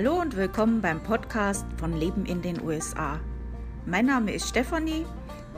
[0.00, 3.18] Hallo und willkommen beim Podcast von Leben in den USA.
[3.84, 5.04] Mein Name ist Stefanie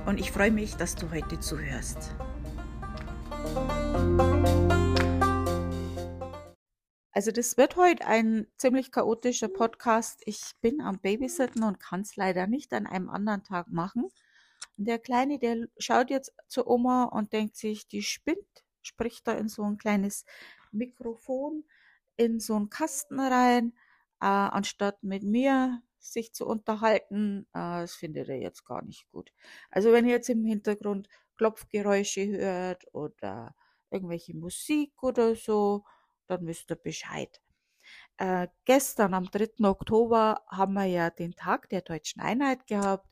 [0.07, 2.17] und ich freue mich, dass du heute zuhörst.
[7.13, 10.23] Also das wird heute ein ziemlich chaotischer Podcast.
[10.25, 14.05] Ich bin am Babysitten und kann es leider nicht an einem anderen Tag machen.
[14.79, 19.33] Und der Kleine, der schaut jetzt zur Oma und denkt sich, die spinnt, spricht da
[19.33, 20.25] in so ein kleines
[20.73, 21.65] Mikrofon,
[22.17, 23.75] in so einen Kasten rein,
[24.21, 27.47] äh, anstatt mit mir sich zu unterhalten.
[27.53, 29.33] Äh, das findet er jetzt gar nicht gut.
[29.71, 33.55] Also wenn ihr jetzt im Hintergrund Klopfgeräusche hört oder
[33.91, 35.85] irgendwelche Musik oder so,
[36.27, 37.41] dann wisst ihr Bescheid.
[38.19, 39.65] Äh, gestern am 3.
[39.65, 43.07] Oktober haben wir ja den Tag der deutschen Einheit gehabt.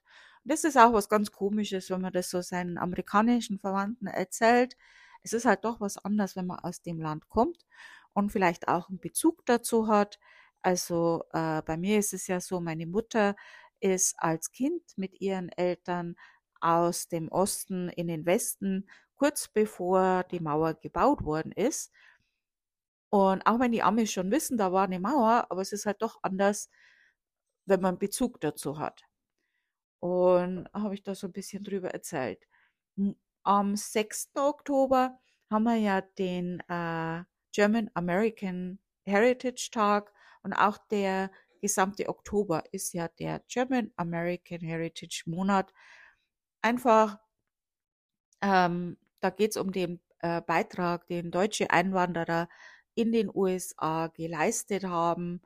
[0.45, 4.76] Und das ist auch was ganz Komisches, wenn man das so seinen amerikanischen Verwandten erzählt.
[5.22, 7.66] Es ist halt doch was anderes, wenn man aus dem Land kommt
[8.12, 10.18] und vielleicht auch einen Bezug dazu hat.
[10.62, 13.37] Also äh, bei mir ist es ja so, meine Mutter
[13.80, 16.16] ist als Kind mit ihren Eltern
[16.60, 21.92] aus dem Osten in den Westen, kurz bevor die Mauer gebaut worden ist.
[23.10, 26.02] Und auch wenn die Amis schon wissen, da war eine Mauer, aber es ist halt
[26.02, 26.68] doch anders,
[27.66, 29.04] wenn man Bezug dazu hat.
[30.00, 32.46] Und habe ich da so ein bisschen drüber erzählt.
[33.43, 34.30] Am 6.
[34.37, 35.18] Oktober
[35.50, 40.12] haben wir ja den äh, German American Heritage Tag
[40.49, 45.74] und auch der gesamte Oktober ist ja der German American Heritage Monat.
[46.63, 47.18] Einfach,
[48.40, 52.49] ähm, da geht es um den äh, Beitrag, den deutsche Einwanderer
[52.95, 55.43] in den USA geleistet haben,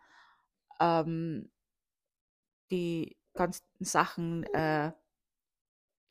[0.78, 1.50] ähm,
[2.70, 4.92] die ganzen Sachen äh,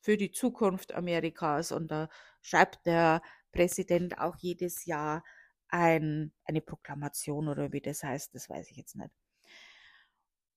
[0.01, 1.71] für die Zukunft Amerikas.
[1.71, 2.09] Und da
[2.41, 3.21] schreibt der
[3.53, 5.23] Präsident auch jedes Jahr
[5.71, 9.11] ein, eine Proklamation oder wie das heißt, das weiß ich jetzt nicht.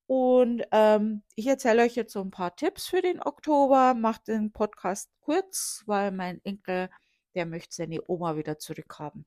[0.07, 4.53] Und ähm, ich erzähle euch jetzt so ein paar Tipps für den Oktober, mache den
[4.53, 6.91] Podcast kurz, weil mein Enkel,
[7.35, 9.25] der möchte seine Oma wieder zurückhaben.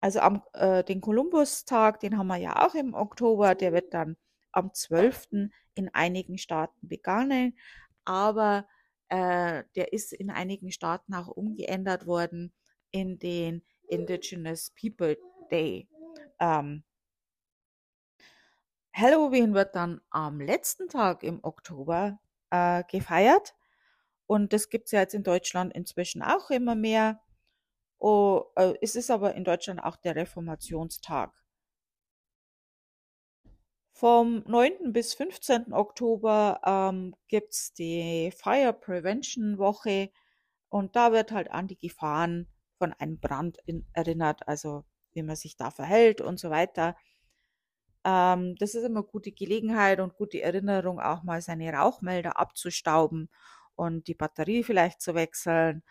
[0.00, 4.16] Also am äh, den Kolumbustag, den haben wir ja auch im Oktober, der wird dann
[4.50, 5.50] am 12.
[5.74, 7.56] in einigen Staaten begangen,
[8.04, 8.66] aber
[9.10, 12.52] äh, der ist in einigen Staaten auch umgeändert worden
[12.90, 15.16] in den Indigenous People
[15.50, 15.88] Day.
[16.40, 16.82] Ähm,
[18.94, 22.18] Halloween wird dann am letzten Tag im Oktober
[22.50, 23.54] äh, gefeiert
[24.26, 27.20] und das gibt es ja jetzt in Deutschland inzwischen auch immer mehr.
[27.98, 31.32] Oh, äh, es ist aber in Deutschland auch der Reformationstag.
[33.92, 34.92] Vom 9.
[34.92, 35.72] bis 15.
[35.72, 40.10] Oktober ähm, gibt es die Fire Prevention Woche
[40.68, 42.48] und da wird halt an die Gefahren
[42.82, 46.96] von einem Brand in, erinnert, also wie man sich da verhält und so weiter.
[48.04, 53.28] Ähm, das ist immer gute Gelegenheit und gute Erinnerung, auch mal seine Rauchmelder abzustauben
[53.76, 55.84] und die Batterie vielleicht zu wechseln.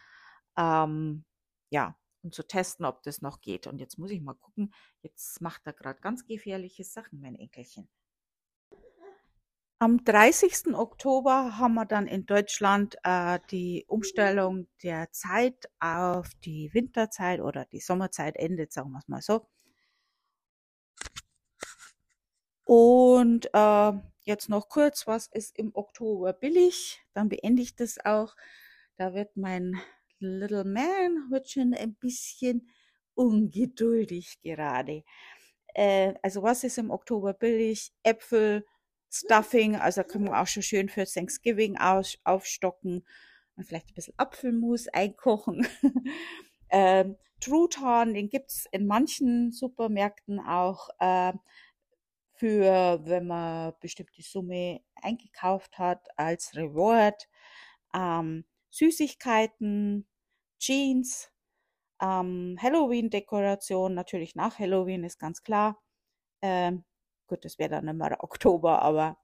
[0.57, 1.24] Ähm,
[1.69, 3.68] ja, und zu testen, ob das noch geht.
[3.68, 7.88] Und jetzt muss ich mal gucken, jetzt macht er gerade ganz gefährliche Sachen, mein Enkelchen.
[9.81, 10.75] Am 30.
[10.75, 17.66] Oktober haben wir dann in Deutschland äh, die Umstellung der Zeit auf die Winterzeit oder
[17.66, 19.47] die Sommerzeit endet, sagen wir es mal so.
[22.64, 27.02] Und äh, jetzt noch kurz, was ist im Oktober billig?
[27.16, 28.36] Dann beende ich das auch.
[28.98, 29.81] Da wird mein
[30.19, 32.69] Little Man wird schon ein bisschen
[33.16, 35.03] ungeduldig gerade.
[35.74, 37.92] Äh, also was ist im Oktober billig?
[38.03, 38.63] Äpfel,
[39.12, 43.06] Stuffing, also können wir auch schon schön für Thanksgiving aus, aufstocken
[43.56, 45.68] und vielleicht ein bisschen Apfelmus einkochen.
[46.70, 51.34] ähm, Truthahn, den gibt's in manchen Supermärkten auch äh,
[52.36, 57.28] für, wenn man bestimmte Summe eingekauft hat, als Reward.
[57.94, 60.08] Ähm, Süßigkeiten,
[60.58, 61.32] Jeans,
[62.02, 65.82] ähm, Halloween-Dekoration, natürlich nach Halloween ist ganz klar.
[66.42, 66.86] Ähm,
[67.31, 69.18] gut, das wäre dann immer Oktober, aber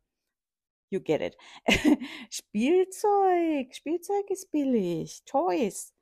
[0.90, 1.38] you get it.
[2.30, 5.94] Spielzeug, Spielzeug ist billig, Toys.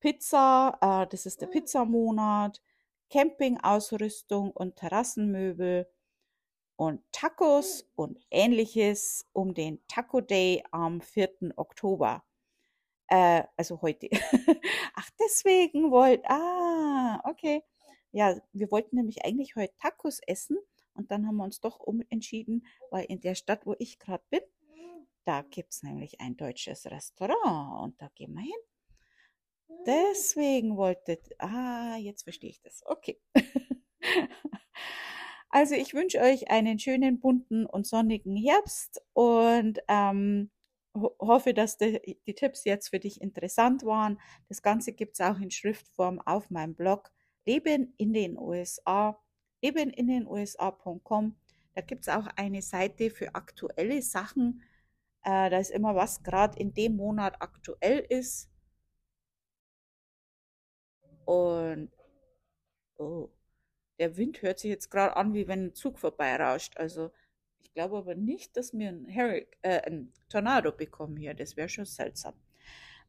[0.00, 2.62] Pizza, äh, das ist der Pizzamonat,
[3.10, 5.86] Campingausrüstung und Terrassenmöbel
[6.76, 11.52] und Tacos und ähnliches um den Taco Day am 4.
[11.56, 12.24] Oktober.
[13.08, 14.08] Äh, also heute.
[14.94, 17.62] Ach, deswegen wollt, ah, okay.
[18.12, 20.56] Ja, wir wollten nämlich eigentlich heute Tacos essen
[20.98, 24.40] und dann haben wir uns doch umentschieden, weil in der Stadt, wo ich gerade bin,
[25.24, 28.52] da gibt es nämlich ein deutsches Restaurant und da gehen wir hin.
[29.86, 32.82] Deswegen wollte, ah, jetzt verstehe ich das.
[32.84, 33.20] Okay.
[35.50, 40.50] Also ich wünsche euch einen schönen, bunten und sonnigen Herbst und ähm,
[40.94, 44.20] ho hoffe, dass die, die Tipps jetzt für dich interessant waren.
[44.48, 47.10] Das Ganze gibt es auch in Schriftform auf meinem Blog
[47.46, 49.18] Leben in den USA,
[49.62, 51.36] leben in den USA.com.
[51.74, 54.62] Da gibt es auch eine Seite für aktuelle Sachen.
[55.22, 58.50] Äh, da ist immer was gerade in dem Monat aktuell ist.
[61.24, 61.90] Und
[62.96, 63.28] oh,
[63.98, 66.76] der Wind hört sich jetzt gerade an, wie wenn ein Zug vorbeirauscht.
[66.78, 67.10] Also
[67.60, 71.34] ich glaube aber nicht, dass wir einen, Hurric äh, einen Tornado bekommen hier.
[71.34, 72.34] Das wäre schon seltsam.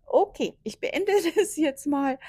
[0.05, 2.19] Okay, ich beende das jetzt mal.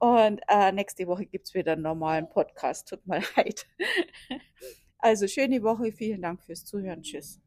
[0.00, 2.88] Und äh, nächste Woche gibt es wieder einen normalen Podcast.
[2.88, 3.66] Tut mir leid.
[4.98, 5.92] Also schöne Woche.
[5.92, 7.02] Vielen Dank fürs Zuhören.
[7.02, 7.38] Tschüss.